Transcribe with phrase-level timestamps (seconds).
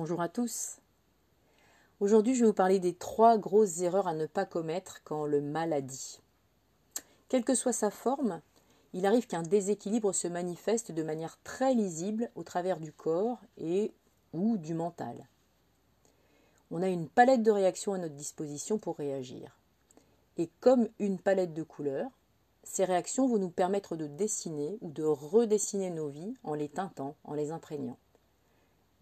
[0.00, 0.76] Bonjour à tous.
[1.98, 5.40] Aujourd'hui, je vais vous parler des trois grosses erreurs à ne pas commettre quand le
[5.40, 6.20] mal a dit.
[7.28, 8.40] Quelle que soit sa forme,
[8.92, 13.92] il arrive qu'un déséquilibre se manifeste de manière très lisible au travers du corps et
[14.32, 15.26] ou du mental.
[16.70, 19.58] On a une palette de réactions à notre disposition pour réagir.
[20.36, 22.12] Et comme une palette de couleurs,
[22.62, 27.16] ces réactions vont nous permettre de dessiner ou de redessiner nos vies en les teintant,
[27.24, 27.98] en les imprégnant.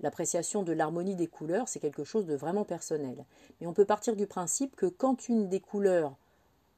[0.01, 3.25] L'appréciation de l'harmonie des couleurs, c'est quelque chose de vraiment personnel.
[3.61, 6.17] Mais on peut partir du principe que quand une des couleurs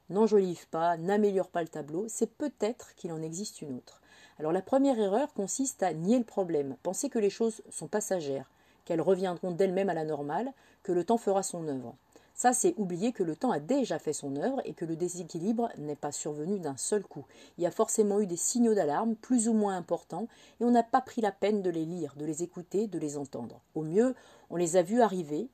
[0.09, 4.01] n'enjolive pas, n'améliore pas le tableau, c'est peut-être qu'il en existe une autre.
[4.39, 8.49] Alors la première erreur consiste à nier le problème, penser que les choses sont passagères,
[8.85, 11.97] qu'elles reviendront d'elles-mêmes à la normale, que le temps fera son œuvre.
[12.39, 15.71] Ça, c'est oublier que le temps a déjà fait son œuvre et que le déséquilibre
[15.77, 17.27] n'est pas survenu d'un seul coup.
[17.57, 20.29] Il y a forcément eu des signaux d'alarme, plus ou moins importants,
[20.61, 23.19] et on n'a pas pris la peine de les lire, de les écouter, de les
[23.19, 23.61] entendre.
[23.75, 24.15] Au mieux,
[24.51, 25.49] on les a vus arriver,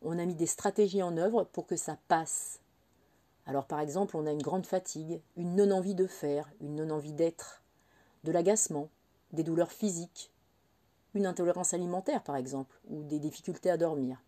[0.00, 2.60] on a mis des stratégies en œuvre pour que ça passe.
[3.44, 7.62] Alors par exemple, on a une grande fatigue, une non-envie de faire, une non-envie d'être,
[8.24, 8.88] de l'agacement,
[9.34, 10.32] des douleurs physiques,
[11.12, 14.22] une intolérance alimentaire par exemple, ou des difficultés à dormir.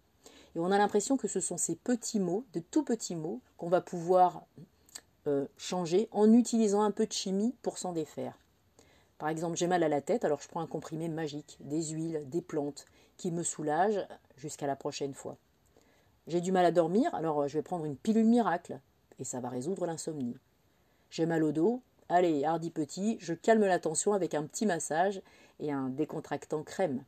[0.54, 3.68] Et on a l'impression que ce sont ces petits mots, de tout petits mots, qu'on
[3.68, 4.44] va pouvoir
[5.26, 8.36] euh, changer en utilisant un peu de chimie pour s'en défaire.
[9.18, 12.22] Par exemple, j'ai mal à la tête, alors je prends un comprimé magique, des huiles,
[12.26, 12.86] des plantes,
[13.16, 14.04] qui me soulagent
[14.36, 15.36] jusqu'à la prochaine fois.
[16.26, 18.80] J'ai du mal à dormir, alors je vais prendre une pilule miracle,
[19.18, 20.36] et ça va résoudre l'insomnie.
[21.10, 25.22] J'ai mal au dos, allez, hardi petit, je calme la tension avec un petit massage
[25.60, 27.04] et un décontractant crème.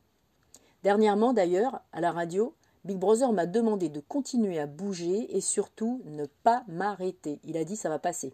[0.83, 2.53] Dernièrement, d'ailleurs, à la radio,
[2.85, 7.39] Big Brother m'a demandé de continuer à bouger et surtout ne pas m'arrêter.
[7.43, 8.33] Il a dit ça va passer.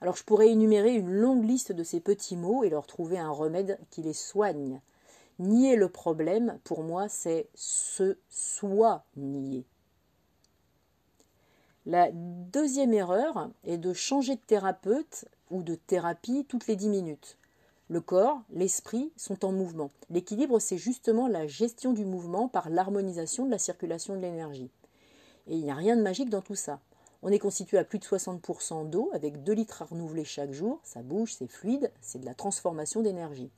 [0.00, 3.30] Alors je pourrais énumérer une longue liste de ces petits mots et leur trouver un
[3.30, 4.80] remède qui les soigne.
[5.38, 9.64] Nier le problème, pour moi, c'est se soigner.
[11.84, 17.38] La deuxième erreur est de changer de thérapeute ou de thérapie toutes les dix minutes.
[17.88, 19.92] Le corps, l'esprit sont en mouvement.
[20.10, 24.70] L'équilibre, c'est justement la gestion du mouvement par l'harmonisation de la circulation de l'énergie.
[25.46, 26.80] Et il n'y a rien de magique dans tout ça.
[27.22, 30.80] On est constitué à plus de 60% d'eau, avec 2 litres à renouveler chaque jour.
[30.82, 33.50] Ça bouge, c'est fluide, c'est de la transformation d'énergie.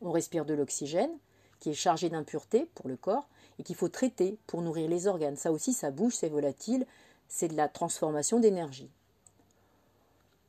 [0.00, 1.12] On respire de l'oxygène,
[1.60, 3.28] qui est chargé d'impuretés pour le corps,
[3.58, 5.36] et qu'il faut traiter pour nourrir les organes.
[5.36, 6.86] Ça aussi, ça bouge, c'est volatile,
[7.28, 8.90] c'est de la transformation d'énergie.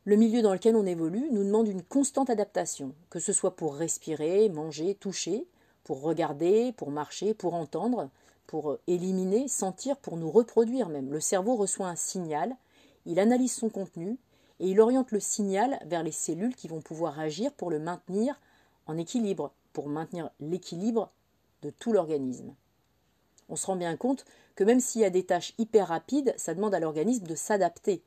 [0.07, 3.75] Le milieu dans lequel on évolue nous demande une constante adaptation, que ce soit pour
[3.75, 5.47] respirer, manger, toucher,
[5.83, 8.11] pour regarder, pour marcher, pour entendre,
[8.45, 11.11] pour euh, éliminer, sentir, pour nous reproduire même.
[11.11, 12.55] Le cerveau reçoit un signal,
[13.07, 14.19] il analyse son contenu
[14.59, 18.39] et il oriente le signal vers les cellules qui vont pouvoir agir pour le maintenir
[18.85, 21.09] en équilibre, pour maintenir l'équilibre
[21.63, 22.53] de tout l'organisme.
[23.49, 24.23] On se rend bien compte
[24.53, 28.03] que même s'il y a des tâches hyper rapides, ça demande à l'organisme de s'adapter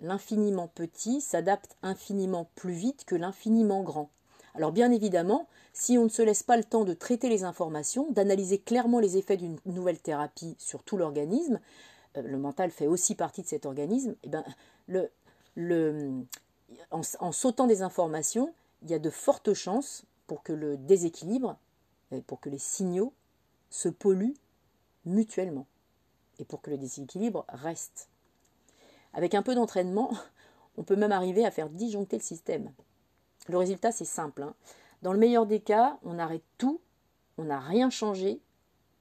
[0.00, 4.10] l'infiniment petit s'adapte infiniment plus vite que l'infiniment grand.
[4.54, 8.10] Alors bien évidemment, si on ne se laisse pas le temps de traiter les informations,
[8.10, 11.60] d'analyser clairement les effets d'une nouvelle thérapie sur tout l'organisme,
[12.16, 14.44] euh, le mental fait aussi partie de cet organisme, et eh ben,
[16.90, 21.56] en, sautant des informations, il y a de fortes chances pour que le déséquilibre,
[22.26, 23.12] pour que les signaux
[23.70, 24.36] se polluent
[25.04, 25.66] mutuellement
[26.38, 28.08] et pour que le déséquilibre reste.
[29.14, 30.12] Avec un peu d'entraînement,
[30.76, 32.72] on peut même arriver à faire disjoncter le système.
[33.48, 34.42] Le résultat, c'est simple.
[34.42, 34.54] Hein.
[35.02, 36.80] Dans le meilleur des cas, on arrête tout,
[37.38, 38.40] on n'a rien changé,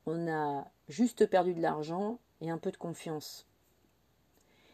[0.05, 3.47] on a juste perdu de l'argent et un peu de confiance.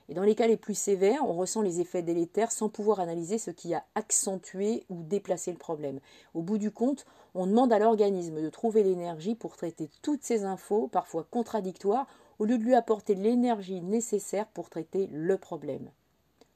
[0.10, 3.38] Et dans les cas les plus sévères, on ressent les effets délétères sans pouvoir analyser
[3.38, 6.00] ce qui a accentué ou déplacé le problème.
[6.34, 7.06] Au bout du compte,
[7.36, 12.08] on demande à l'organisme de trouver l'énergie pour traiter toutes ces infos, parfois contradictoires,
[12.40, 15.90] au lieu de lui apporter l'énergie nécessaire pour traiter le problème.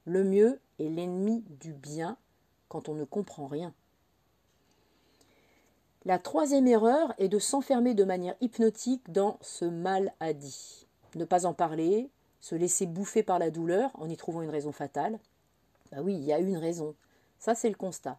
[0.06, 2.16] Le mieux est l'ennemi du bien
[2.68, 3.72] quand on ne comprend rien.
[6.06, 10.86] La troisième erreur est de s'enfermer de manière hypnotique dans ce mal à dit.
[11.14, 12.10] Ne pas en parler,
[12.40, 15.18] se laisser bouffer par la douleur en y trouvant une raison fatale.
[15.90, 16.94] Bah oui, il y a une raison.
[17.38, 18.18] Ça, c'est le constat.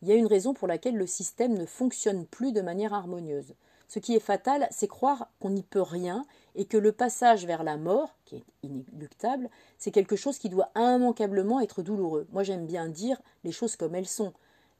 [0.00, 3.54] Il y a une raison pour laquelle le système ne fonctionne plus de manière harmonieuse.
[3.90, 7.64] Ce qui est fatal, c'est croire qu'on n'y peut rien et que le passage vers
[7.64, 12.28] la mort, qui est inéluctable, c'est quelque chose qui doit immanquablement être douloureux.
[12.30, 14.32] Moi j'aime bien dire les choses comme elles sont.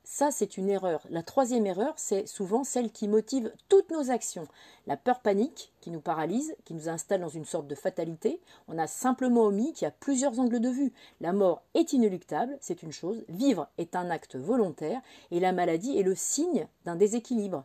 [0.05, 1.05] Ça, c'est une erreur.
[1.11, 4.47] La troisième erreur, c'est souvent celle qui motive toutes nos actions.
[4.87, 8.41] La peur panique, qui nous paralyse, qui nous installe dans une sorte de fatalité.
[8.69, 10.93] On a simplement omis qu'il y a plusieurs angles de vue.
[11.21, 13.25] La mort est inéluctable, c'est une chose.
[13.29, 15.01] Vivre est un acte volontaire.
[15.33, 17.65] Et la maladie est le signe d'un déséquilibre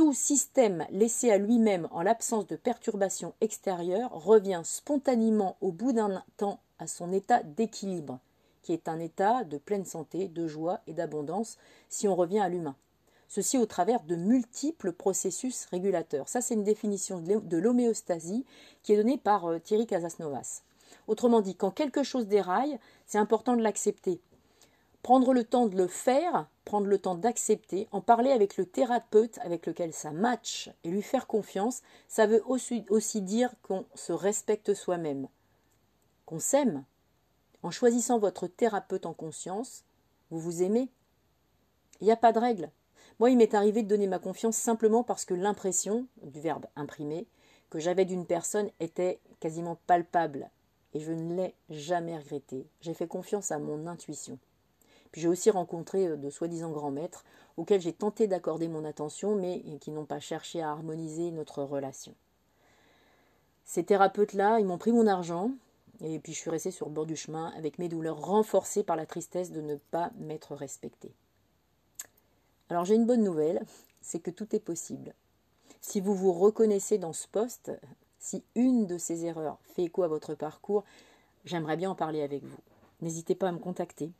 [0.00, 6.24] Tout système laissé à lui-même en l'absence de perturbations extérieures revient spontanément au bout d'un
[6.38, 8.18] temps à son état d'équilibre,
[8.62, 11.58] qui est un état de pleine santé, de joie et d'abondance
[11.90, 12.76] si on revient à l'humain.
[13.28, 16.30] Ceci au travers de multiples processus régulateurs.
[16.30, 18.46] Ça, c'est une définition de l'homéostasie
[18.82, 20.62] qui est donnée par euh, Thierry Casasnovas.
[21.08, 24.22] Autrement dit, quand quelque chose déraille, c'est important de l'accepter.
[25.02, 29.38] Prendre le temps de le faire, prendre le temps d'accepter, en parler avec le thérapeute
[29.38, 34.74] avec lequel ça match et lui faire confiance, ça veut aussi, dire qu'on se respecte
[34.74, 35.28] soi-même,
[36.26, 36.84] qu'on s'aime.
[37.62, 39.84] En choisissant votre thérapeute en conscience,
[40.30, 40.88] vous vous aimez.
[42.00, 42.70] Il n'y a pas de règle.
[43.18, 47.26] Moi, il m'est arrivé de donner ma confiance simplement parce que l'impression, du verbe imprimer,
[47.68, 50.50] que j'avais d'une personne était quasiment palpable.
[50.92, 52.66] Et je ne l'ai jamais regretté.
[52.80, 54.38] J'ai fait confiance à mon intuition.
[55.12, 57.24] Puis j'ai aussi rencontré euh, de soi-disant grands maîtres
[57.56, 62.14] auxquels j'ai tenté d'accorder mon attention, mais qui n'ont pas cherché à harmoniser notre relation.
[63.64, 65.50] Ces thérapeutes-là, ils m'ont pris mon argent,
[66.02, 68.96] et puis je suis restée sur le bord du chemin avec mes douleurs renforcées par
[68.96, 71.12] la tristesse de ne pas m'être respectée.
[72.68, 73.62] Alors j'ai une bonne nouvelle,
[74.00, 75.14] c'est que tout est possible.
[75.80, 77.72] Si vous vous reconnaissez dans ce poste,
[78.18, 80.84] si une de ces erreurs fait écho à votre parcours,
[81.44, 82.58] j'aimerais bien en parler avec vous.
[83.00, 84.12] N'hésitez pas à me contacter.